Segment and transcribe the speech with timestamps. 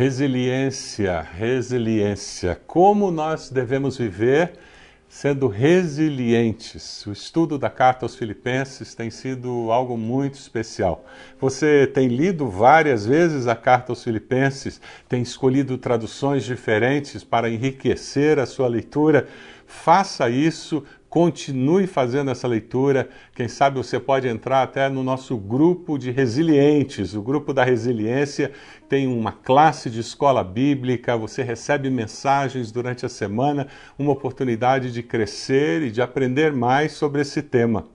[0.00, 2.58] Resiliência, resiliência.
[2.66, 4.54] Como nós devemos viver
[5.06, 7.04] sendo resilientes.
[7.04, 11.04] O estudo da carta aos Filipenses tem sido algo muito especial.
[11.38, 18.38] Você tem lido várias vezes a carta aos Filipenses, tem escolhido traduções diferentes para enriquecer
[18.38, 19.28] a sua leitura.
[19.66, 23.08] Faça isso, Continue fazendo essa leitura.
[23.34, 27.14] Quem sabe você pode entrar até no nosso grupo de resilientes.
[27.14, 28.52] O grupo da resiliência
[28.88, 31.16] tem uma classe de escola bíblica.
[31.16, 33.66] Você recebe mensagens durante a semana,
[33.98, 37.88] uma oportunidade de crescer e de aprender mais sobre esse tema.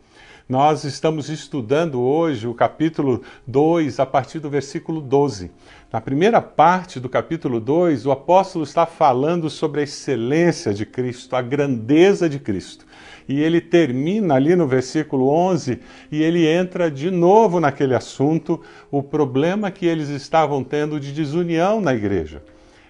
[0.48, 5.50] Nós estamos estudando hoje o capítulo 2, a partir do versículo 12.
[5.91, 11.36] Na primeira parte do capítulo 2, o apóstolo está falando sobre a excelência de Cristo,
[11.36, 12.86] a grandeza de Cristo.
[13.28, 15.80] E ele termina ali no versículo 11
[16.12, 18.62] e ele entra de novo naquele assunto,
[18.92, 22.42] o problema que eles estavam tendo de desunião na igreja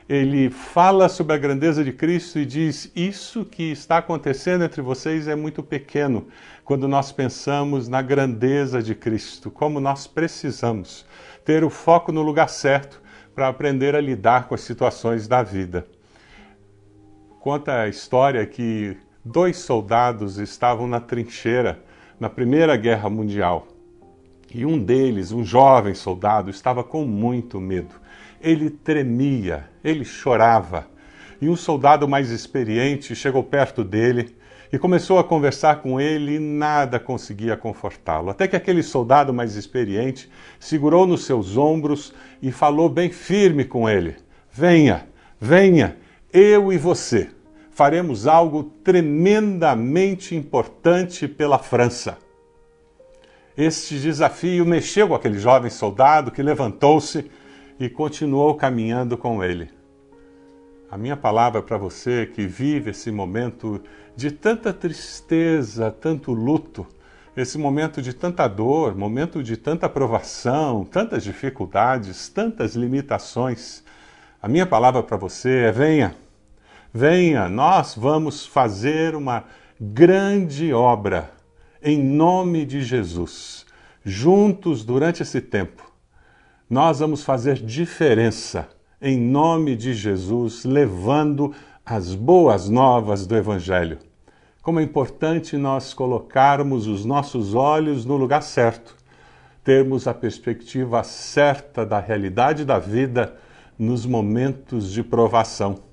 [0.08, 5.28] ele fala sobre a grandeza de Cristo e diz: Isso que está acontecendo entre vocês
[5.28, 6.28] é muito pequeno
[6.64, 11.06] quando nós pensamos na grandeza de Cristo, como nós precisamos
[11.44, 13.02] ter o foco no lugar certo
[13.34, 15.86] para aprender a lidar com as situações da vida.
[17.40, 21.84] Conta a história que dois soldados estavam na trincheira
[22.20, 23.68] na Primeira Guerra Mundial.
[24.54, 27.96] E um deles, um jovem soldado, estava com muito medo.
[28.40, 30.88] Ele tremia, ele chorava.
[31.42, 34.36] E um soldado mais experiente chegou perto dele
[34.72, 38.30] e começou a conversar com ele e nada conseguia confortá-lo.
[38.30, 43.90] Até que aquele soldado mais experiente segurou nos seus ombros e falou bem firme com
[43.90, 44.16] ele:
[44.52, 45.08] Venha,
[45.42, 45.98] venha,
[46.32, 47.35] eu e você
[47.76, 52.18] faremos algo tremendamente importante pela França.
[53.58, 57.30] Este desafio mexeu com aquele jovem soldado que levantou-se
[57.78, 59.70] e continuou caminhando com ele.
[60.90, 63.82] A minha palavra para você que vive esse momento
[64.16, 66.88] de tanta tristeza, tanto luto,
[67.36, 73.84] esse momento de tanta dor, momento de tanta provação, tantas dificuldades, tantas limitações.
[74.42, 76.16] A minha palavra para você é: venha,
[76.96, 79.44] venha, nós vamos fazer uma
[79.78, 81.30] grande obra
[81.84, 83.66] em nome de Jesus.
[84.06, 85.92] Juntos durante esse tempo,
[86.70, 88.70] nós vamos fazer diferença
[89.02, 91.54] em nome de Jesus, levando
[91.86, 94.00] as boas novas do Evangelho.
[94.62, 98.96] Como é importante nós colocarmos os nossos olhos no lugar certo,
[99.66, 103.36] termos a perspectiva certa da realidade da vida
[103.78, 105.85] nos momentos de provação.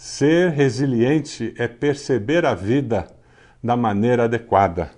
[0.00, 3.08] Ser resiliente é perceber a vida
[3.60, 4.92] da maneira adequada.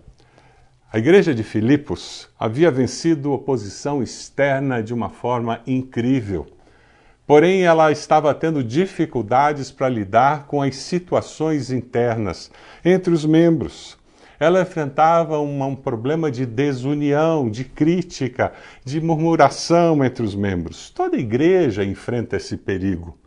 [0.92, 6.46] A igreja de Filipos havia vencido oposição externa de uma forma incrível.
[7.26, 12.50] Porém, ela estava tendo dificuldades para lidar com as situações internas
[12.84, 13.96] entre os membros.
[14.38, 18.52] Ela enfrentava uma, um problema de desunião, de crítica,
[18.84, 20.90] de murmuração entre os membros.
[20.90, 23.18] Toda igreja enfrenta esse perigo.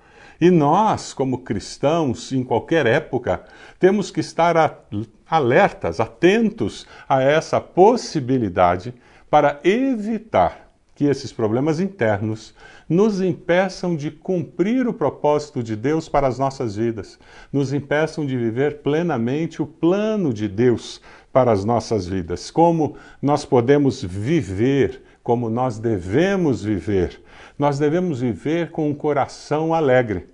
[0.44, 3.46] E nós, como cristãos, em qualquer época,
[3.80, 4.86] temos que estar
[5.26, 8.94] alertas, atentos a essa possibilidade
[9.30, 12.54] para evitar que esses problemas internos
[12.90, 17.18] nos impeçam de cumprir o propósito de Deus para as nossas vidas,
[17.50, 21.00] nos impeçam de viver plenamente o plano de Deus
[21.32, 22.52] para as nossas vidas.
[22.52, 27.24] Como nós podemos viver, como nós devemos viver.
[27.58, 30.33] Nós devemos viver com um coração alegre,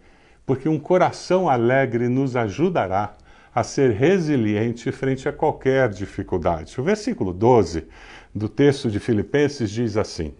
[0.49, 3.15] porque um coração alegre nos ajudará
[3.53, 6.81] a ser resiliente frente a qualquer dificuldade.
[6.81, 7.85] O versículo 12
[8.33, 10.33] do texto de Filipenses diz assim: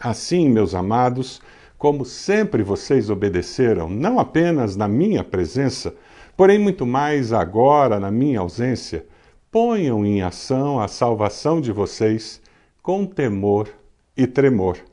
[0.00, 1.40] Assim, meus amados,
[1.78, 5.94] como sempre vocês obedeceram, não apenas na minha presença,
[6.36, 9.06] porém muito mais agora na minha ausência,
[9.48, 12.42] ponham em ação a salvação de vocês
[12.82, 13.68] com temor
[14.16, 14.89] e tremor.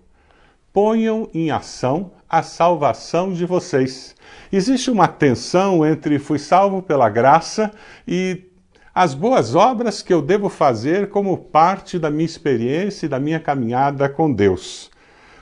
[0.79, 4.15] Ponham em ação a salvação de vocês.
[4.51, 7.71] Existe uma tensão entre fui salvo pela graça
[8.07, 8.43] e
[8.93, 13.39] as boas obras que eu devo fazer como parte da minha experiência e da minha
[13.39, 14.91] caminhada com Deus.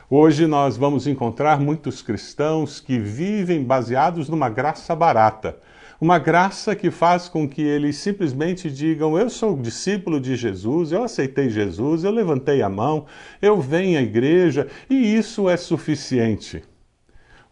[0.10, 5.57] Hoje nós vamos encontrar muitos cristãos que vivem baseados numa graça barata.
[6.00, 11.03] Uma graça que faz com que eles simplesmente digam: Eu sou discípulo de Jesus, eu
[11.03, 13.06] aceitei Jesus, eu levantei a mão,
[13.42, 16.62] eu venho à igreja e isso é suficiente.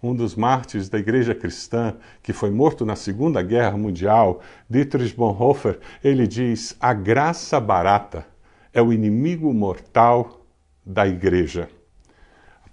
[0.02, 5.80] Um dos mártires da igreja cristã, que foi morto na Segunda Guerra Mundial, Dietrich Bonhoeffer,
[6.04, 8.26] ele diz: A graça barata
[8.74, 10.46] é o inimigo mortal
[10.86, 11.70] da igreja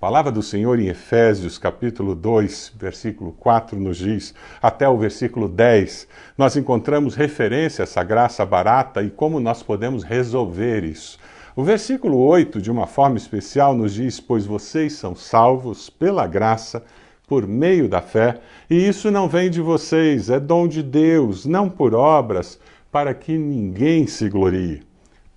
[0.01, 6.09] palavra do Senhor em Efésios, capítulo 2, versículo 4, nos diz, até o versículo 10,
[6.39, 11.19] nós encontramos referência a essa graça barata e como nós podemos resolver isso.
[11.55, 16.83] O versículo 8, de uma forma especial, nos diz: Pois vocês são salvos pela graça,
[17.29, 21.69] por meio da fé, e isso não vem de vocês, é dom de Deus, não
[21.69, 22.59] por obras,
[22.91, 24.83] para que ninguém se glorie.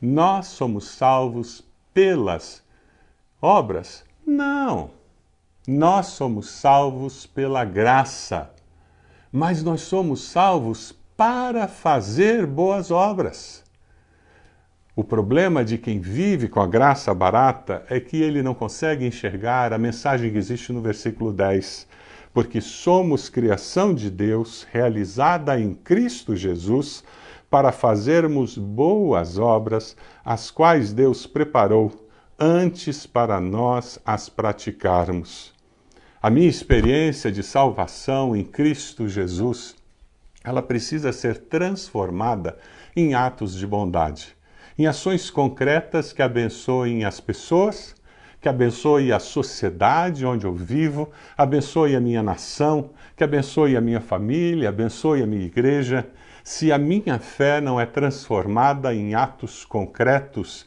[0.02, 1.62] Nós somos salvos
[1.94, 2.64] pelas
[3.42, 4.06] obras?
[4.26, 4.92] Não.
[5.68, 8.52] Nós somos salvos pela graça,
[9.32, 13.64] mas nós somos salvos para fazer boas obras.
[14.96, 19.74] O problema de quem vive com a graça barata é que ele não consegue enxergar
[19.74, 21.88] a mensagem que existe no versículo 10.
[22.34, 27.04] Porque somos criação de Deus, realizada em Cristo Jesus,
[27.50, 32.03] para fazermos boas obras, as quais Deus preparou
[32.44, 35.54] antes para nós as praticarmos.
[36.22, 39.76] A minha experiência de salvação em Cristo Jesus,
[40.44, 42.58] ela precisa ser transformada
[42.96, 44.36] em atos de bondade
[44.78, 47.96] em ações concretas que abençoem as pessoas,
[48.42, 54.02] que abençoe a sociedade onde eu vivo, abençoe a minha nação, que abençoe a minha
[54.02, 56.08] família, abençoe a minha igreja.
[56.44, 60.66] Se a minha fé não é transformada em atos concretos,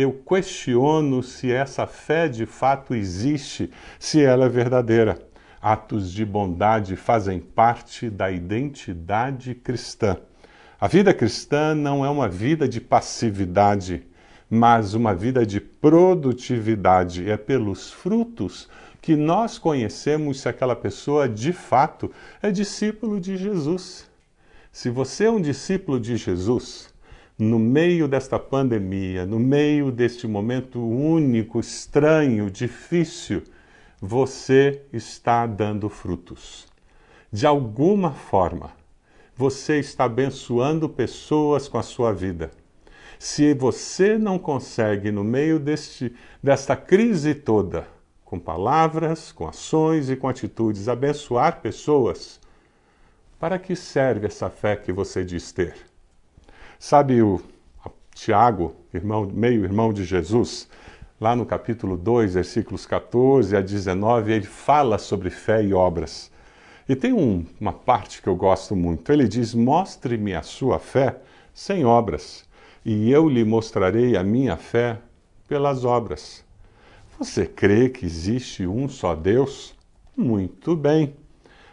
[0.00, 5.18] eu questiono se essa fé de fato existe, se ela é verdadeira.
[5.60, 10.16] Atos de bondade fazem parte da identidade cristã.
[10.80, 14.02] A vida cristã não é uma vida de passividade,
[14.48, 17.30] mas uma vida de produtividade.
[17.30, 18.68] É pelos frutos
[19.02, 22.10] que nós conhecemos se aquela pessoa de fato
[22.42, 24.08] é discípulo de Jesus.
[24.72, 26.88] Se você é um discípulo de Jesus,
[27.40, 33.42] no meio desta pandemia, no meio deste momento único, estranho, difícil,
[33.98, 36.66] você está dando frutos.
[37.32, 38.72] De alguma forma,
[39.34, 42.50] você está abençoando pessoas com a sua vida.
[43.18, 47.88] Se você não consegue, no meio deste, desta crise toda,
[48.22, 52.38] com palavras, com ações e com atitudes, abençoar pessoas,
[53.38, 55.89] para que serve essa fé que você diz ter?
[56.82, 57.38] Sabe o
[58.14, 60.66] Tiago, irmão, meio irmão de Jesus,
[61.20, 66.32] lá no capítulo 2, versículos 14 a 19, ele fala sobre fé e obras.
[66.88, 69.12] E tem um, uma parte que eu gosto muito.
[69.12, 71.18] Ele diz: Mostre-me a sua fé
[71.52, 72.48] sem obras,
[72.82, 74.98] e eu lhe mostrarei a minha fé
[75.46, 76.42] pelas obras.
[77.18, 79.76] Você crê que existe um só Deus?
[80.16, 81.14] Muito bem.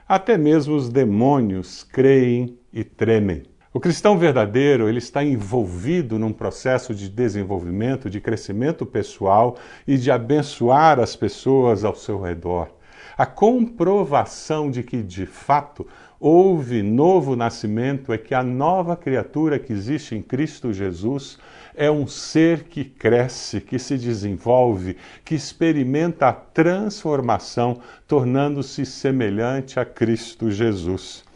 [0.05, 3.43] Até mesmo os demônios creem e tremem.
[3.77, 9.55] O cristão verdadeiro, ele está envolvido num processo de desenvolvimento, de crescimento pessoal
[9.87, 12.69] e de abençoar as pessoas ao seu redor
[13.17, 15.87] a comprovação de que, de fato,
[16.19, 21.39] houve novo nascimento é que a nova criatura que existe em Cristo Jesus
[21.75, 29.85] é um ser que cresce, que se desenvolve, que experimenta a transformação, tornando-se semelhante a
[29.85, 31.26] Cristo Jesus.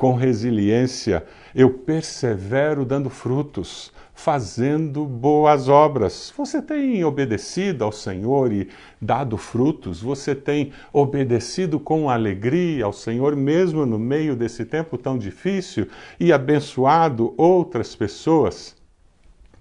[0.00, 6.32] Com resiliência, eu persevero dando frutos fazendo boas obras.
[6.38, 10.00] Você tem obedecido ao Senhor e dado frutos?
[10.00, 15.86] Você tem obedecido com alegria ao Senhor, mesmo no meio desse tempo tão difícil,
[16.18, 18.74] e abençoado outras pessoas?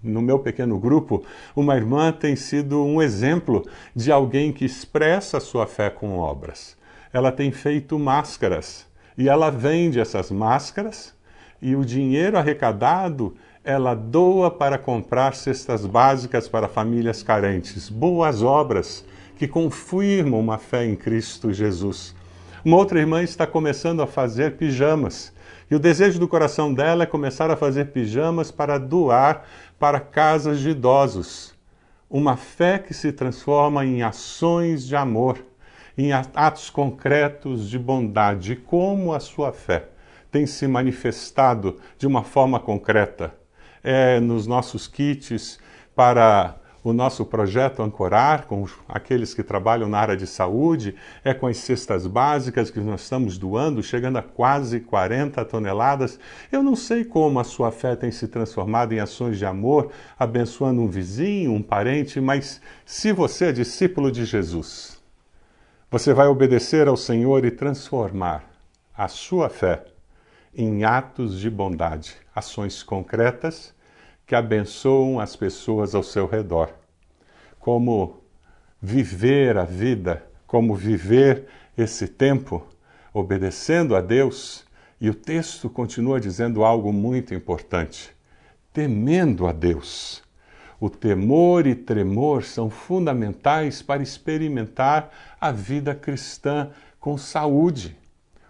[0.02, 1.22] No meu pequeno grupo,
[1.54, 6.78] uma irmã tem sido um exemplo de alguém que expressa sua fé com obras.
[7.12, 8.88] Ela tem feito máscaras
[9.20, 11.14] e ela vende essas máscaras
[11.62, 13.36] e o dinheiro arrecadado
[13.66, 19.04] ela doa para comprar cestas básicas para famílias carentes, boas obras
[19.36, 22.16] que confirmam uma fé em Cristo Jesus.
[22.64, 25.34] Uma outra irmã está começando a fazer pijamas.
[25.70, 29.46] E o desejo do coração dela é começar a fazer pijamas para doar
[29.78, 31.54] para casas de idosos.
[32.10, 35.40] Uma fé que se transforma em ações de amor,
[36.00, 38.56] em atos concretos de bondade.
[38.56, 39.90] Como a sua fé
[40.32, 43.40] tem se manifestado de uma forma concreta?
[43.84, 45.60] é nos nossos kits
[45.96, 51.46] para o nosso projeto Ancorar, com aqueles que trabalham na área de saúde, é com
[51.46, 56.18] as cestas básicas que nós estamos doando, chegando a quase 40 toneladas.
[56.50, 60.82] Eu não sei como a sua fé tem se transformado em ações de amor, abençoando
[60.82, 64.99] um vizinho, um parente, mas se você é discípulo de Jesus,
[65.92, 68.48] você vai obedecer ao Senhor e transformar
[68.96, 69.86] a sua fé
[70.54, 73.74] em atos de bondade, ações concretas
[74.28, 76.72] que abençoam as pessoas ao seu redor.
[77.60, 78.22] Como
[78.80, 82.66] viver a vida, como viver esse tempo,
[83.12, 84.66] obedecendo a Deus.
[85.02, 88.16] E o texto continua dizendo algo muito importante:
[88.72, 90.22] temendo a Deus.
[90.80, 96.70] O temor e tremor são fundamentais para experimentar a vida cristã
[97.00, 97.98] com saúde.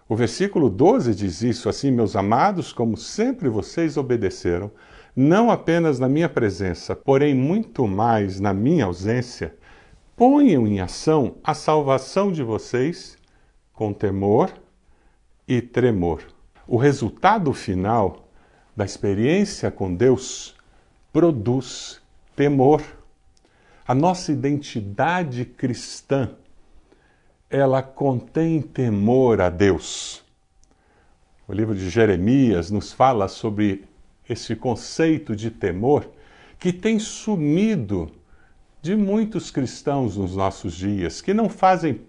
[0.08, 4.70] O versículo 12 diz isso assim: Meus amados, como sempre vocês obedeceram,
[5.14, 9.54] não apenas na minha presença, porém muito mais na minha ausência,
[10.16, 13.18] ponham em ação a salvação de vocês
[13.72, 14.52] com temor
[15.48, 16.22] e tremor.
[16.66, 18.28] O resultado final
[18.76, 20.54] da experiência com Deus
[21.12, 22.00] produz
[22.40, 22.82] temor.
[23.86, 26.30] A nossa identidade cristã,
[27.50, 30.24] ela contém temor a Deus.
[31.46, 33.84] O livro de Jeremias nos fala sobre
[34.26, 36.10] esse conceito de temor
[36.58, 38.10] que tem sumido
[38.80, 42.00] de muitos cristãos nos nossos dias, que não fazem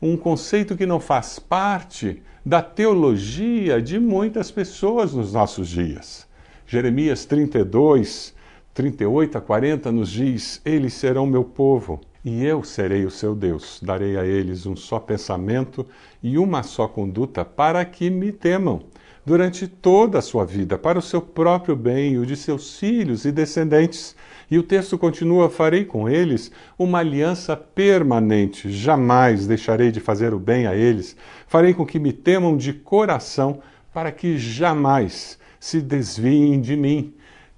[0.00, 6.28] um conceito que não faz parte da teologia de muitas pessoas nos nossos dias.
[6.64, 8.33] Jeremias 32,
[8.74, 13.78] 38 a 40 nos diz: Eles serão meu povo, e eu serei o seu Deus.
[13.80, 15.86] Darei a eles um só pensamento
[16.20, 18.82] e uma só conduta, para que me temam
[19.24, 23.24] durante toda a sua vida, para o seu próprio bem e o de seus filhos
[23.24, 24.16] e descendentes.
[24.50, 30.38] E o texto continua: Farei com eles uma aliança permanente, jamais deixarei de fazer o
[30.40, 31.16] bem a eles.
[31.46, 33.60] Farei com que me temam de coração,
[33.92, 37.14] para que jamais se desviem de mim.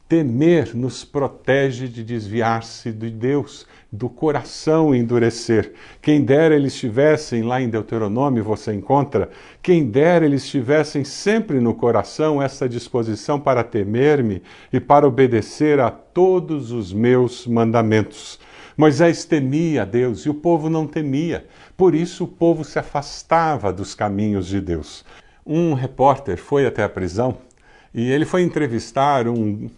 [0.09, 5.73] Temer nos protege de desviar-se de Deus, do coração endurecer.
[6.01, 9.29] Quem dera eles estivessem, lá em Deuteronômio você encontra,
[9.61, 15.91] quem dera eles estivessem sempre no coração essa disposição para temer-me e para obedecer a
[15.91, 18.39] todos os meus mandamentos.
[18.77, 21.47] Moisés temia a Deus e o povo não temia,
[21.77, 25.05] por isso o povo se afastava dos caminhos de Deus.
[25.45, 27.39] Um repórter foi até a prisão
[27.93, 29.69] e ele foi entrevistar um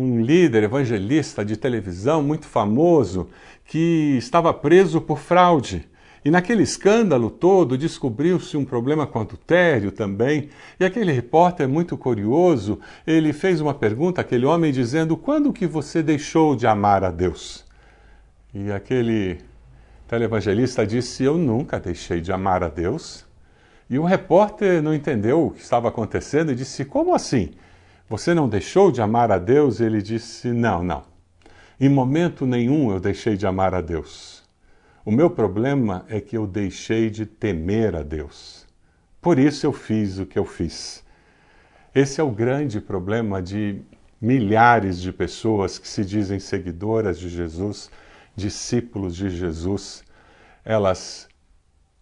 [0.00, 3.28] um líder evangelista de televisão muito famoso
[3.66, 5.86] que estava preso por fraude.
[6.24, 10.48] E naquele escândalo todo descobriu-se um problema com adultério também.
[10.78, 16.02] E aquele repórter muito curioso, ele fez uma pergunta àquele homem dizendo: "Quando que você
[16.02, 17.64] deixou de amar a Deus?"
[18.54, 19.38] E aquele
[20.08, 23.24] televangelista disse: "Eu nunca deixei de amar a Deus."
[23.88, 27.50] E o repórter não entendeu o que estava acontecendo e disse: "Como assim?"
[28.10, 29.78] Você não deixou de amar a Deus?
[29.78, 31.04] Ele disse: Não, não.
[31.78, 34.42] Em momento nenhum eu deixei de amar a Deus.
[35.04, 38.66] O meu problema é que eu deixei de temer a Deus.
[39.22, 41.04] Por isso eu fiz o que eu fiz.
[41.94, 43.80] Esse é o grande problema de
[44.20, 47.92] milhares de pessoas que se dizem seguidoras de Jesus,
[48.34, 50.02] discípulos de Jesus.
[50.64, 51.28] Elas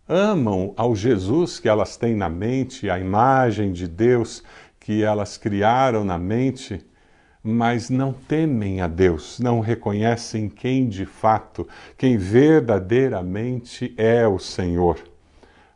[0.09, 4.43] amam ao Jesus que elas têm na mente, a imagem de Deus,
[4.89, 6.83] que elas criaram na mente,
[7.43, 11.69] mas não temem a Deus, não reconhecem quem de fato,
[11.99, 14.99] quem verdadeiramente é o Senhor.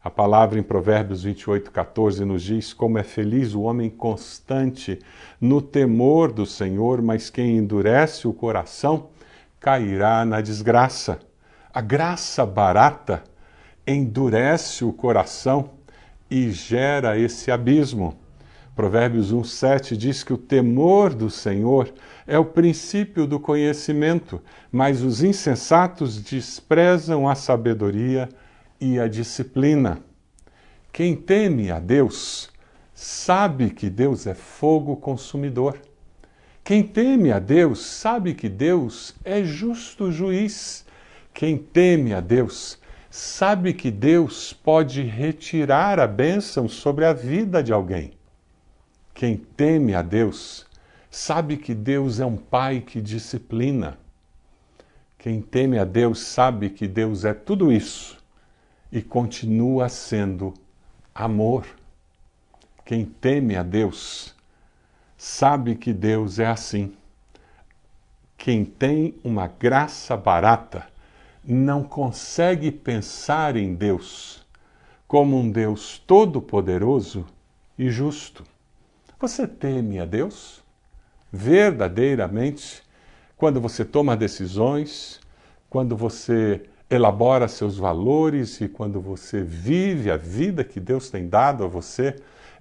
[0.03, 4.99] A palavra em Provérbios 28, 14 nos diz como é feliz o homem constante
[5.39, 9.11] no temor do Senhor, mas quem endurece o coração
[9.61, 11.19] cairá na desgraça.
[11.71, 13.23] A graça barata
[13.87, 15.69] endurece o coração
[16.31, 18.22] e gera esse abismo.
[18.75, 21.93] Provérbios 1,7 diz que o temor do Senhor
[22.27, 28.31] é o princípio do conhecimento, mas os insensatos desprezam a sabedoria
[28.81, 30.01] e a disciplina.
[30.91, 32.51] Quem teme a Deus
[32.95, 35.79] sabe que Deus é fogo consumidor.
[36.65, 40.87] Quem teme a Deus sabe que Deus é justo juiz.
[41.35, 42.79] Quem teme a Deus
[43.11, 48.22] sabe que Deus pode retirar a bênção sobre a vida de alguém.
[49.23, 50.67] Quem teme a Deus
[51.09, 53.97] sabe que Deus é um pai que disciplina.
[55.17, 58.19] Quem teme a Deus sabe que Deus é tudo isso
[58.91, 60.53] e continua sendo
[61.15, 61.65] amor.
[62.85, 64.35] Quem teme a Deus
[65.17, 66.93] sabe que Deus é assim.
[68.37, 70.85] Quem tem uma graça barata
[71.45, 74.45] não consegue pensar em Deus
[75.07, 77.25] como um Deus todo-poderoso
[77.79, 78.51] e justo.
[79.23, 80.65] Você teme a Deus?
[81.33, 82.83] Verdadeiramente,
[83.37, 85.21] quando você toma decisões,
[85.71, 91.63] quando você elabora seus valores e quando você vive a vida que Deus tem dado
[91.63, 92.17] a você,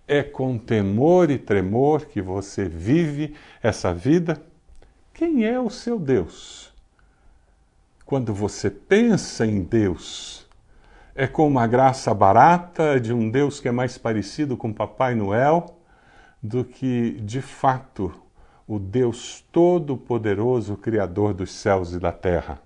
[0.08, 4.40] é com temor e tremor que você vive essa vida?
[5.12, 6.72] Quem é o seu Deus?
[8.06, 10.46] quando você pensa em Deus,
[11.16, 15.81] é com uma graça barata de um Deus que é mais parecido com Papai Noel
[16.42, 18.12] do que, de fato,
[18.68, 22.60] o Deus Todo-Poderoso, Criador dos céus e da terra.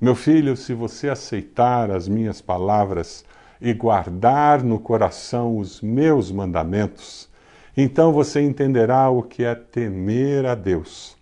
[0.00, 3.24] Meu filho, se você aceitar as minhas palavras
[3.60, 7.28] e guardar no coração os meus mandamentos,
[7.76, 11.16] então você entenderá o que é temer a Deus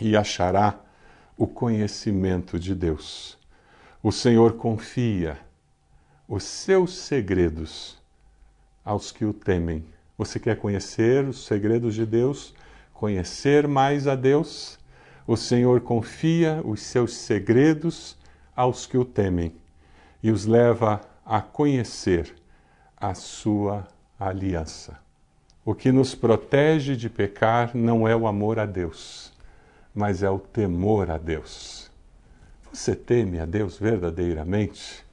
[0.00, 0.78] e achará
[1.36, 3.36] o conhecimento de Deus.
[4.02, 5.38] O Senhor confia
[6.28, 8.00] os seus segredos
[8.84, 9.84] aos que o temem.
[10.18, 12.54] Você quer conhecer os segredos de Deus?
[12.92, 14.78] Conhecer mais a Deus?
[15.26, 18.16] O Senhor confia os seus segredos
[18.54, 19.52] aos que o temem
[20.22, 22.34] e os leva a conhecer
[22.96, 23.86] a sua
[24.18, 24.98] aliança.
[25.64, 29.32] O que nos protege de pecar não é o amor a Deus,
[29.94, 31.90] mas é o temor a Deus.
[32.72, 35.05] Você teme a Deus verdadeiramente?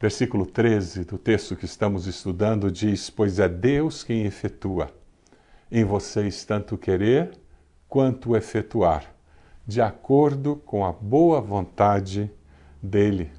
[0.00, 4.90] Versículo 13 do texto que estamos estudando diz: Pois é Deus quem efetua
[5.70, 7.32] em vocês tanto querer
[7.86, 9.04] quanto efetuar,
[9.66, 12.30] de acordo com a boa vontade
[12.82, 13.30] dele.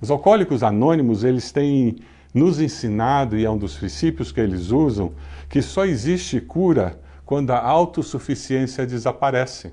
[0.00, 1.98] Os alcoólicos anônimos, eles têm
[2.34, 5.14] nos ensinado, e é um dos princípios que eles usam,
[5.48, 9.72] que só existe cura quando a autossuficiência desaparece.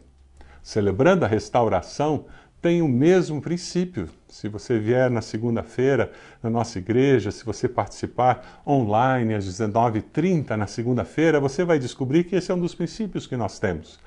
[0.62, 2.26] Celebrando a restauração,
[2.66, 4.10] tem o mesmo princípio.
[4.28, 10.66] Se você vier na segunda-feira na nossa igreja, se você participar online às 19h30 na
[10.66, 14.00] segunda-feira, você vai descobrir que esse é um dos princípios que nós temos.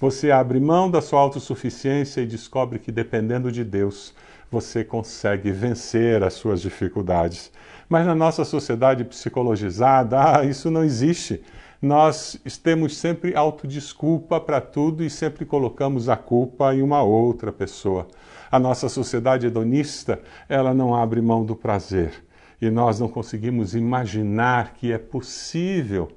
[0.00, 4.14] Você abre mão da sua autossuficiência e descobre que, dependendo de Deus,
[4.50, 7.52] você consegue vencer as suas dificuldades.
[7.86, 11.42] Mas na nossa sociedade psicologizada, ah, isso não existe
[11.86, 18.06] nós temos sempre autodesculpa para tudo e sempre colocamos a culpa em uma outra pessoa.
[18.50, 22.12] A nossa sociedade hedonista, ela não abre mão do prazer.
[22.60, 26.08] E nós não conseguimos imaginar que é possível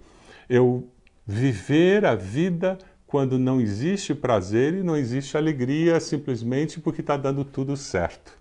[0.49, 0.87] eu
[1.25, 7.45] viver a vida quando não existe prazer e não existe alegria simplesmente porque está dando
[7.45, 8.33] tudo certo.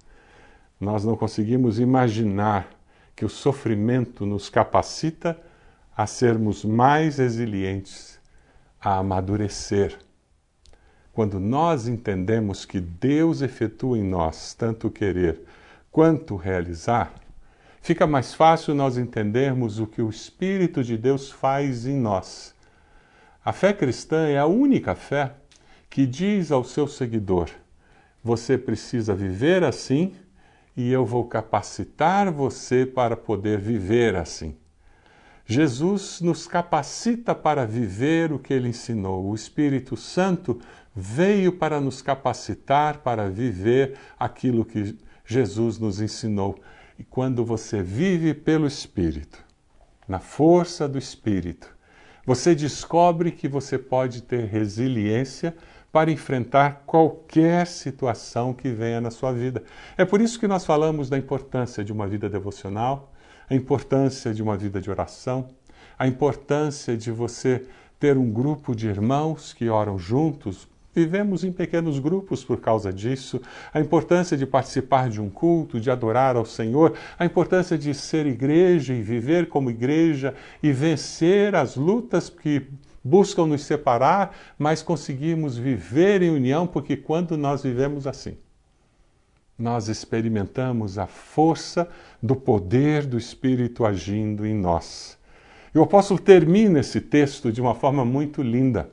[0.81, 2.71] Nós não conseguimos imaginar
[3.15, 5.39] que o sofrimento nos capacita
[5.99, 8.21] a sermos mais resilientes,
[8.81, 9.99] a amadurecer.
[11.13, 15.41] Quando nós entendemos que Deus efetua em nós tanto querer
[15.91, 17.13] quanto realizar,
[17.83, 22.55] fica mais fácil nós entendermos o que o Espírito de Deus faz em nós.
[23.45, 25.33] A fé cristã é a única fé
[25.91, 27.51] que diz ao seu seguidor:
[28.23, 30.15] você precisa viver assim
[30.77, 34.57] e eu vou capacitar você para poder viver assim.
[35.51, 39.25] Jesus nos capacita para viver o que ele ensinou.
[39.31, 40.61] O Espírito Santo
[40.95, 46.59] veio para nos capacitar para viver aquilo que Jesus nos ensinou.
[46.99, 49.43] E quando você vive pelo Espírito,
[50.07, 51.75] na força do Espírito,
[52.27, 55.57] você descobre que você pode ter resiliência
[55.91, 59.63] para enfrentar qualquer situação que venha na sua vida.
[59.97, 63.15] É por isso que nós falamos da importância de uma vida devocional
[63.49, 65.49] a importância de uma vida de oração,
[65.99, 67.67] a importância de você
[67.99, 70.69] ter um grupo de irmãos que oram juntos.
[70.95, 73.41] Vivemos em pequenos grupos por causa disso,
[73.73, 78.27] a importância de participar de um culto, de adorar ao Senhor, a importância de ser
[78.27, 82.67] igreja e viver como igreja e vencer as lutas que
[83.03, 88.37] buscam nos separar, mas conseguimos viver em união, porque quando nós vivemos assim,
[89.59, 91.89] nós experimentamos a força
[92.23, 95.19] do poder do Espírito agindo em nós.
[95.75, 98.89] E o apóstolo termina esse texto de uma forma muito linda.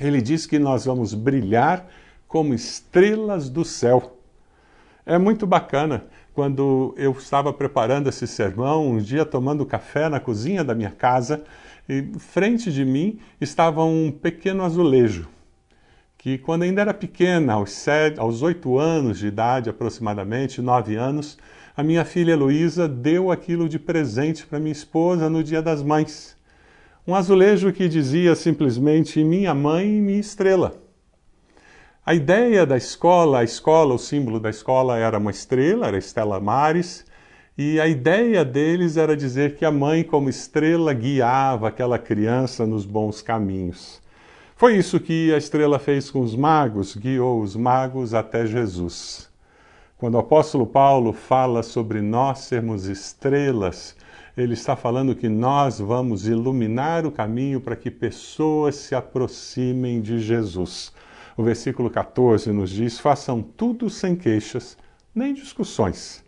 [0.00, 1.88] Ele diz que nós vamos brilhar
[2.28, 4.16] como estrelas do céu.
[5.04, 6.04] É muito bacana.
[6.32, 11.42] Quando eu estava preparando esse sermão, um dia tomando café na cozinha da minha casa,
[11.88, 15.28] e frente de mim estava um pequeno azulejo
[16.20, 21.38] que quando ainda era pequena, aos, sete, aos oito anos de idade, aproximadamente, nove anos,
[21.74, 26.36] a minha filha Heloísa deu aquilo de presente para minha esposa no Dia das Mães.
[27.06, 30.74] Um azulejo que dizia simplesmente Minha Mãe Minha Estrela.
[32.04, 36.38] A ideia da escola, a escola, o símbolo da escola era uma estrela, era Estela
[36.38, 37.02] Maris,
[37.56, 42.84] e a ideia deles era dizer que a mãe, como estrela, guiava aquela criança nos
[42.84, 44.02] bons caminhos.
[44.60, 49.30] Foi isso que a estrela fez com os magos, guiou os magos até Jesus.
[49.96, 53.96] Quando o apóstolo Paulo fala sobre nós sermos estrelas,
[54.36, 60.18] ele está falando que nós vamos iluminar o caminho para que pessoas se aproximem de
[60.18, 60.92] Jesus.
[61.38, 64.76] O versículo 14 nos diz: façam tudo sem queixas
[65.14, 66.22] nem discussões,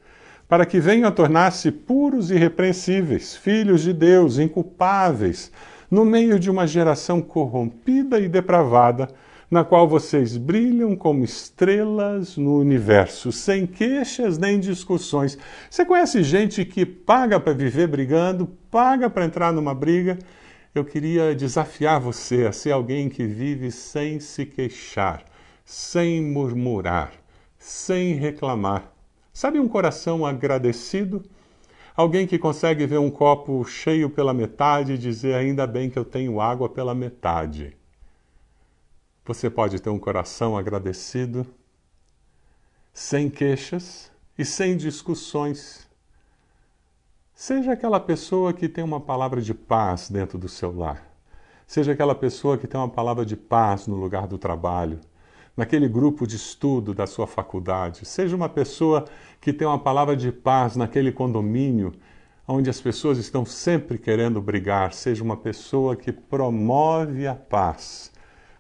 [0.49, 5.53] para que venham a tornar-se puros e irrepreensíveis, filhos de Deus, inculpáveis,
[5.93, 9.11] no meio de uma geração corrompida e depravada,
[9.51, 15.37] na qual vocês brilham como estrelas no universo, sem queixas nem discussões.
[15.69, 20.19] Você conhece gente que paga para viver brigando, paga para entrar numa briga?
[20.75, 25.23] Eu queria desafiar você a ser alguém que vive sem se queixar,
[25.63, 27.13] sem murmurar,
[27.59, 28.91] sem reclamar.
[29.31, 31.23] Sabe um coração agradecido?
[31.95, 36.05] Alguém que consegue ver um copo cheio pela metade e dizer ainda bem que eu
[36.05, 37.77] tenho água pela metade.
[39.27, 41.47] Você pode ter um coração agradecido,
[42.95, 45.87] sem queixas e sem discussões.
[47.35, 51.13] Seja aquela pessoa que tem uma palavra de paz dentro do seu lar.
[51.67, 54.99] Seja aquela pessoa que tem uma palavra de paz no lugar do trabalho,
[55.57, 58.05] naquele grupo de estudo da sua faculdade.
[58.05, 59.05] Seja uma pessoa
[59.41, 61.93] que tem uma palavra de paz naquele condomínio
[62.47, 64.93] onde as pessoas estão sempre querendo brigar.
[64.93, 68.13] Seja uma pessoa que promove a paz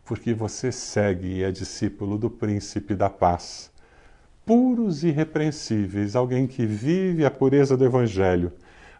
[0.04, 3.70] porque você segue e é discípulo do príncipe da paz.
[4.44, 8.52] Puros e irrepreensíveis, alguém que vive a pureza do Evangelho,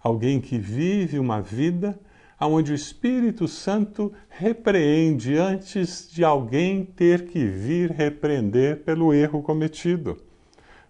[0.03, 1.99] alguém que vive uma vida
[2.47, 10.21] onde o Espírito Santo repreende antes de alguém ter que vir repreender pelo erro cometido.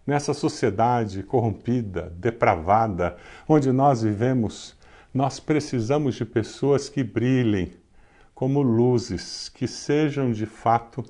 [0.07, 3.17] Nessa sociedade corrompida, depravada,
[3.49, 4.77] onde nós vivemos,
[5.13, 7.73] nós precisamos de pessoas que brilhem,
[8.35, 11.05] como luzes que sejam de fato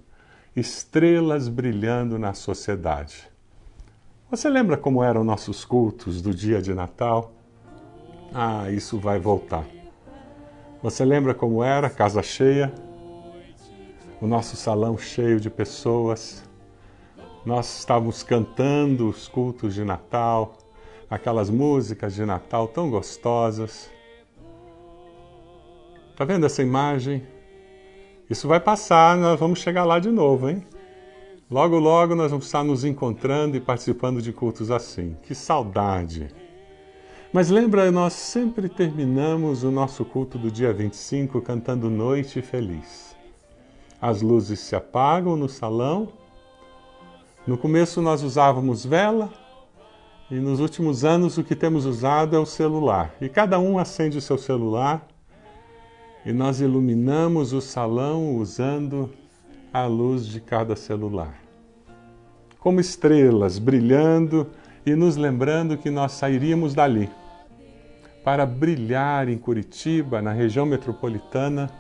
[0.55, 3.31] estrelas brilhando na sociedade.
[4.31, 7.33] Você lembra como eram nossos cultos do dia de Natal?
[8.35, 9.82] Ah, isso vai voltar.
[10.83, 12.75] Você lembra como era casa cheia?
[14.21, 16.43] O nosso salão cheio de pessoas.
[17.47, 20.59] Nós estávamos cantando os cultos de Natal,
[21.09, 23.89] aquelas músicas de Natal tão gostosas.
[26.17, 27.25] Tá vendo essa imagem?
[28.29, 30.67] Isso vai passar, nós vamos chegar lá de novo, hein?
[31.49, 35.17] Logo, logo nós vamos estar nos encontrando e participando de cultos assim.
[35.23, 36.42] Que saudade!
[37.33, 43.17] Mas lembra, nós sempre terminamos o nosso culto do dia 25 cantando Noite Feliz.
[43.99, 46.09] As luzes se apagam no salão.
[47.47, 49.33] No começo nós usávamos vela
[50.31, 53.15] e nos últimos anos o que temos usado é o celular.
[53.19, 55.09] E cada um acende o seu celular
[56.27, 59.11] e nós iluminamos o salão usando
[59.73, 61.41] a luz de cada celular.
[62.59, 64.51] Como estrelas brilhando
[64.85, 67.09] e nos lembrando que nós sairíamos dali
[68.25, 71.71] para brilhar em Curitiba, na região metropolitana,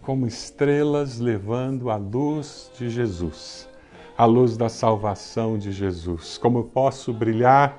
[0.00, 3.68] como estrelas levando a luz de Jesus,
[4.16, 6.38] a luz da salvação de Jesus.
[6.38, 7.78] Como eu posso brilhar?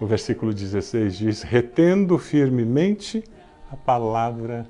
[0.00, 3.22] O versículo 16 diz: retendo firmemente
[3.70, 4.66] a palavra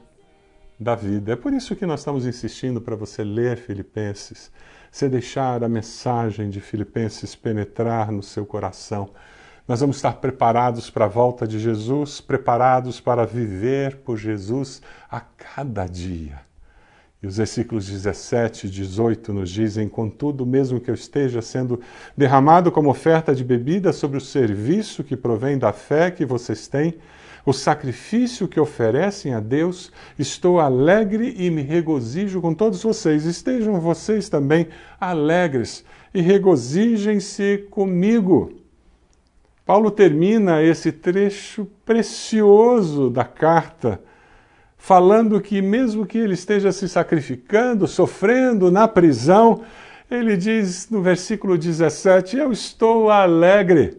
[0.78, 1.32] da vida.
[1.32, 4.50] É por isso que nós estamos insistindo para você ler Filipenses,
[4.90, 9.10] você deixar a mensagem de Filipenses penetrar no seu coração.
[9.66, 15.20] Nós vamos estar preparados para a volta de Jesus, preparados para viver por Jesus a
[15.20, 16.40] cada dia.
[17.22, 21.80] E os versículos 17 e 18 nos dizem: Contudo, mesmo que eu esteja sendo
[22.16, 26.96] derramado como oferta de bebida sobre o serviço que provém da fé que vocês têm,
[27.46, 33.24] o sacrifício que oferecem a Deus, estou alegre e me regozijo com todos vocês.
[33.24, 34.66] Estejam vocês também
[35.00, 38.61] alegres e regozijem-se comigo.
[39.72, 44.02] Paulo termina esse trecho precioso da carta
[44.76, 49.62] falando que, mesmo que ele esteja se sacrificando, sofrendo na prisão,
[50.10, 53.96] ele diz no versículo 17: Eu estou alegre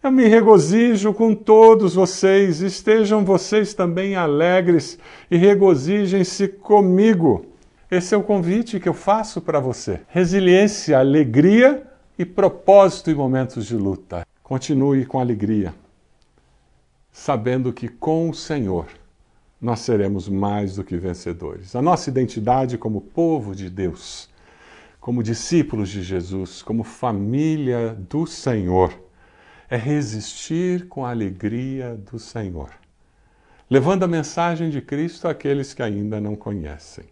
[0.00, 4.96] eu me regozijo com todos vocês, estejam vocês também alegres
[5.28, 7.46] e regozijem-se comigo.
[7.90, 10.02] Esse é o convite que eu faço para você.
[10.06, 11.82] Resiliência, alegria
[12.16, 14.24] e propósito em momentos de luta.
[14.46, 15.74] Continue com alegria,
[17.10, 18.86] sabendo que com o Senhor
[19.60, 21.74] nós seremos mais do que vencedores.
[21.74, 24.30] A nossa identidade como povo de Deus,
[25.00, 28.96] como discípulos de Jesus, como família do Senhor
[29.68, 32.70] é resistir com a alegria do Senhor,
[33.68, 37.06] levando a mensagem de Cristo àqueles que ainda não conhecem.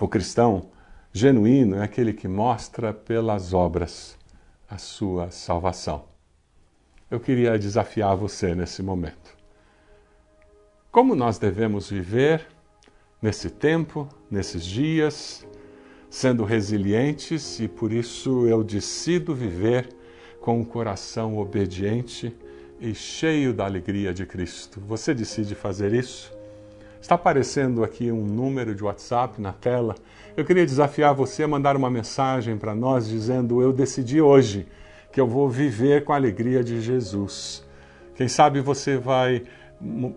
[0.00, 0.70] O cristão
[1.12, 4.18] genuíno é aquele que mostra pelas obras
[4.70, 6.04] a sua salvação.
[7.10, 9.36] Eu queria desafiar você nesse momento.
[10.92, 12.46] Como nós devemos viver
[13.20, 15.44] nesse tempo, nesses dias,
[16.08, 19.88] sendo resilientes e por isso eu decido viver
[20.40, 22.34] com um coração obediente
[22.80, 24.80] e cheio da alegria de Cristo.
[24.80, 26.32] Você decide fazer isso?
[27.00, 29.94] Está aparecendo aqui um número de WhatsApp na tela.
[30.36, 34.68] Eu queria desafiar você a mandar uma mensagem para nós dizendo: Eu decidi hoje
[35.10, 37.66] que eu vou viver com a alegria de Jesus.
[38.14, 39.42] Quem sabe você vai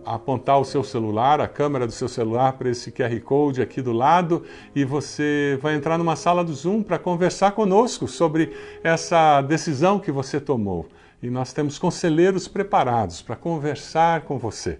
[0.04, 3.92] apontar o seu celular, a câmera do seu celular para esse QR Code aqui do
[3.92, 4.44] lado
[4.74, 10.12] e você vai entrar numa sala do Zoom para conversar conosco sobre essa decisão que
[10.12, 10.86] você tomou.
[11.22, 14.78] E nós temos conselheiros preparados para conversar com você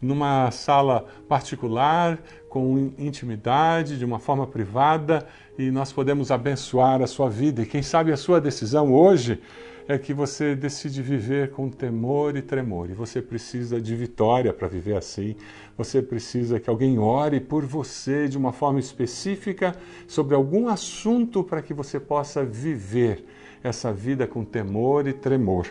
[0.00, 5.26] numa sala particular, com intimidade, de uma forma privada,
[5.58, 7.62] e nós podemos abençoar a sua vida.
[7.62, 9.40] E quem sabe a sua decisão hoje
[9.88, 12.90] é que você decide viver com temor e tremor.
[12.90, 15.36] E você precisa de vitória para viver assim.
[15.76, 19.74] Você precisa que alguém ore por você de uma forma específica
[20.08, 23.24] sobre algum assunto para que você possa viver
[23.62, 25.66] essa vida com temor e tremor.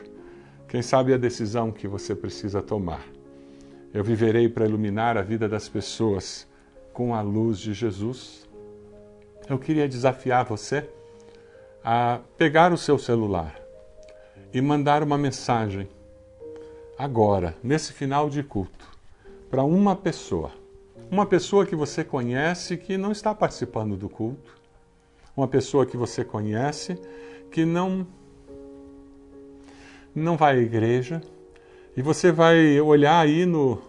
[0.68, 3.15] Quem sabe a decisão que você precisa tomar.
[3.96, 6.46] Eu viverei para iluminar a vida das pessoas
[6.92, 8.46] com a luz de Jesus.
[9.50, 10.90] Eu queria desafiar você
[11.82, 13.58] a pegar o seu celular
[14.54, 15.88] e mandar uma mensagem
[16.98, 18.86] agora, nesse final de culto,
[19.50, 20.52] para uma pessoa.
[21.10, 24.60] Uma pessoa que você conhece que não está participando do culto.
[25.38, 27.00] Uma pessoa que você conhece
[27.50, 28.06] que não
[30.14, 31.22] não vai à igreja.
[31.98, 33.82] E você vai olhar aí no,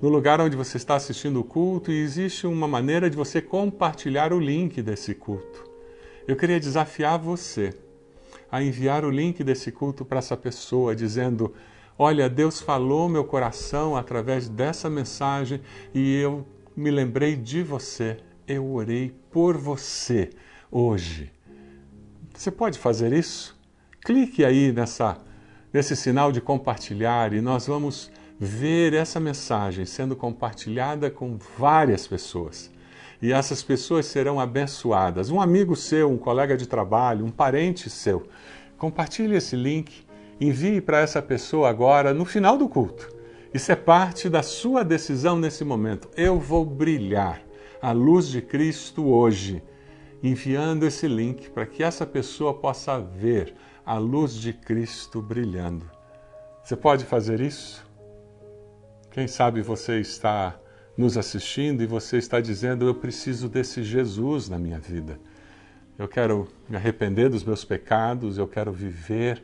[0.00, 4.32] no lugar onde você está assistindo o culto e existe uma maneira de você compartilhar
[4.32, 5.68] o link desse culto.
[6.28, 7.74] Eu queria desafiar você
[8.52, 11.52] a enviar o link desse culto para essa pessoa, dizendo:
[11.98, 15.60] Olha, Deus falou meu coração através dessa mensagem
[15.92, 18.18] e eu me lembrei de você.
[18.46, 20.30] Eu orei por você
[20.70, 21.32] hoje.
[22.32, 23.58] Você pode fazer isso?
[24.04, 25.20] Clique aí nessa,
[25.72, 32.70] nesse sinal de compartilhar e nós vamos ver essa mensagem sendo compartilhada com várias pessoas
[33.22, 35.30] e essas pessoas serão abençoadas.
[35.30, 38.26] Um amigo seu, um colega de trabalho, um parente seu,
[38.78, 40.04] compartilhe esse link,
[40.40, 43.14] envie para essa pessoa agora no final do culto.
[43.52, 46.08] Isso é parte da sua decisão nesse momento.
[46.16, 47.42] Eu vou brilhar
[47.82, 49.62] a luz de Cristo hoje,
[50.22, 53.54] enviando esse link para que essa pessoa possa ver
[53.84, 55.90] a luz de Cristo brilhando.
[56.62, 57.84] Você pode fazer isso?
[59.10, 60.58] Quem sabe você está
[60.96, 65.18] nos assistindo e você está dizendo: Eu preciso desse Jesus na minha vida.
[65.98, 69.42] Eu quero me arrepender dos meus pecados, eu quero viver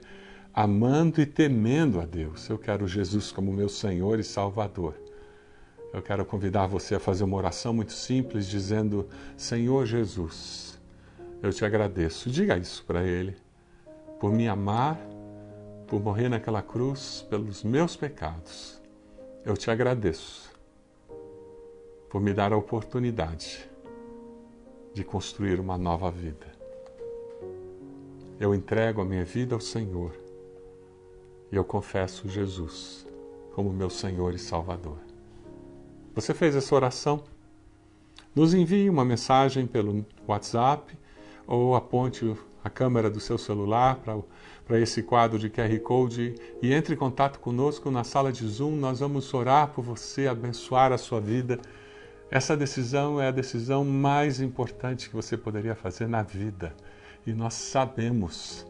[0.55, 2.49] amando e temendo a Deus.
[2.49, 4.95] Eu quero Jesus como meu Senhor e Salvador.
[5.93, 10.79] Eu quero convidar você a fazer uma oração muito simples, dizendo: Senhor Jesus,
[11.43, 12.31] eu te agradeço.
[12.31, 13.37] Diga isso para Ele,
[14.19, 14.99] por me amar,
[15.87, 18.81] por morrer naquela cruz pelos meus pecados.
[19.45, 20.51] Eu te agradeço
[22.11, 23.69] por me dar a oportunidade
[24.93, 26.47] de construir uma nova vida.
[28.41, 30.13] Eu entrego a minha vida ao Senhor
[31.53, 33.07] e eu confesso Jesus
[33.55, 34.99] como meu Senhor e Salvador.
[36.15, 37.23] Você fez essa oração?
[38.35, 40.97] Nos envie uma mensagem pelo WhatsApp
[41.47, 42.35] ou aponte
[42.67, 44.01] a câmera do seu celular
[44.67, 48.77] para esse quadro de QR Code e entre em contato conosco na sala de Zoom.
[48.77, 51.59] Nós vamos orar por você, abençoar a sua vida
[52.29, 56.75] essa decisão é a decisão mais importante que você poderia fazer na vida.
[57.25, 58.67] E nós sabemos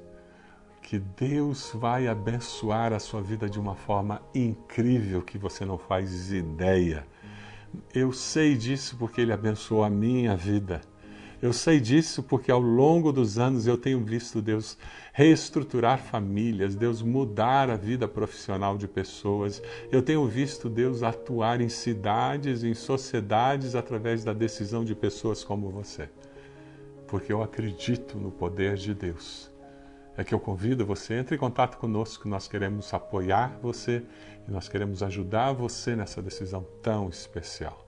[0.83, 6.31] que Deus vai abençoar a sua vida de uma forma incrível que você não faz
[6.33, 7.07] ideia.
[7.95, 10.83] Eu sei disso porque Ele abençoou a minha vida.
[11.43, 14.79] Eu sei disso porque ao longo dos anos eu tenho visto Deus
[15.13, 19.63] reestruturar famílias, Deus mudar a vida profissional de pessoas.
[19.93, 25.69] Eu tenho visto Deus atuar em cidades, em sociedades através da decisão de pessoas como
[25.69, 26.09] você.
[27.07, 29.51] Porque eu acredito no poder de Deus.
[30.17, 34.03] É que eu convido você, entre em contato conosco, nós queremos apoiar você
[34.49, 37.87] e nós queremos ajudar você nessa decisão tão especial.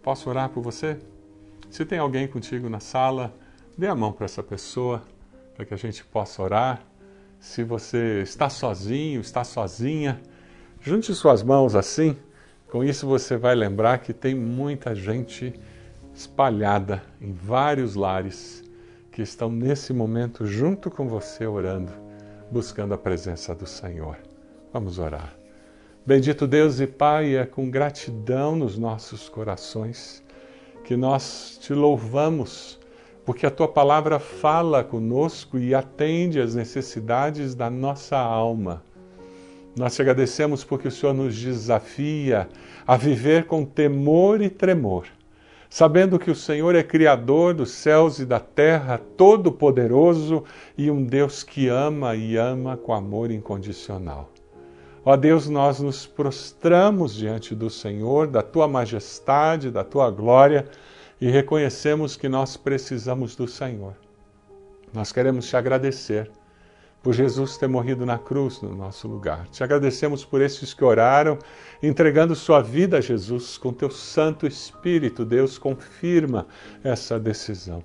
[0.00, 0.96] Posso orar por você?
[1.74, 3.34] Se tem alguém contigo na sala,
[3.76, 5.02] dê a mão para essa pessoa,
[5.56, 6.80] para que a gente possa orar.
[7.40, 10.22] Se você está sozinho, está sozinha,
[10.80, 12.16] junte suas mãos assim.
[12.70, 15.52] Com isso você vai lembrar que tem muita gente
[16.14, 18.62] espalhada em vários lares
[19.10, 21.90] que estão nesse momento junto com você orando,
[22.52, 24.16] buscando a presença do Senhor.
[24.72, 25.34] Vamos orar.
[26.06, 30.23] Bendito Deus e Pai, é com gratidão nos nossos corações
[30.84, 32.78] que nós te louvamos
[33.24, 38.82] porque a tua palavra fala conosco e atende às necessidades da nossa alma.
[39.76, 42.48] Nós te agradecemos porque o Senhor nos desafia
[42.86, 45.06] a viver com temor e tremor,
[45.70, 50.44] sabendo que o Senhor é Criador dos céus e da terra, todo-poderoso
[50.76, 54.33] e um Deus que ama e ama com amor incondicional.
[55.06, 60.66] Ó Deus, nós nos prostramos diante do Senhor, da tua majestade, da tua glória
[61.20, 63.94] e reconhecemos que nós precisamos do Senhor.
[64.94, 66.30] Nós queremos te agradecer
[67.02, 69.46] por Jesus ter morrido na cruz no nosso lugar.
[69.48, 71.38] Te agradecemos por esses que oraram,
[71.82, 75.22] entregando sua vida a Jesus com teu Santo Espírito.
[75.22, 76.46] Deus confirma
[76.82, 77.84] essa decisão.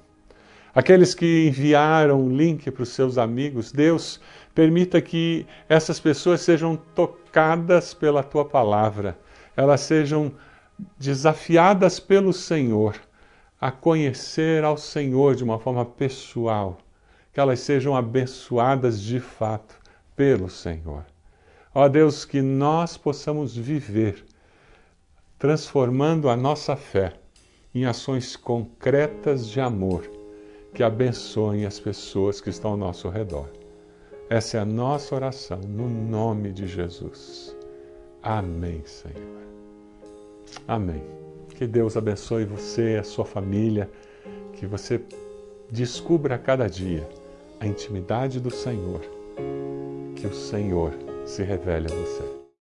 [0.73, 4.21] Aqueles que enviaram o link para os seus amigos, Deus
[4.53, 9.17] permita que essas pessoas sejam tocadas pela tua palavra,
[9.55, 10.31] elas sejam
[10.97, 12.95] desafiadas pelo Senhor
[13.59, 16.77] a conhecer ao Senhor de uma forma pessoal,
[17.33, 19.75] que elas sejam abençoadas de fato
[20.15, 21.05] pelo Senhor.
[21.73, 24.25] Ó Deus, que nós possamos viver
[25.37, 27.13] transformando a nossa fé
[27.73, 30.09] em ações concretas de amor
[30.73, 33.58] que abençoem as pessoas que estão ao nosso redor.
[34.29, 37.55] Essa é a nossa oração, no nome de Jesus.
[38.21, 39.41] Amém, Senhor.
[40.67, 41.01] Amém.
[41.55, 43.89] Que Deus abençoe você, a sua família,
[44.53, 45.01] que você
[45.71, 47.09] descubra a cada dia
[47.59, 49.01] a intimidade do Senhor,
[50.15, 50.93] que o Senhor
[51.25, 52.38] se revele a você.